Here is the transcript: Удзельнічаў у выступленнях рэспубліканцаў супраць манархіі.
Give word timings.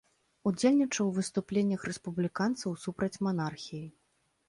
Удзельнічаў 0.51 1.05
у 1.09 1.13
выступленнях 1.17 1.87
рэспубліканцаў 1.91 2.71
супраць 2.89 3.15
манархіі. 3.29 3.87